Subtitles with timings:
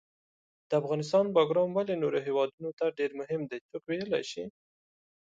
[0.69, 4.43] د افغانستان باګرام ولې نورو هیوادونو ته ډېر مهم ده، څوک ویلای شي؟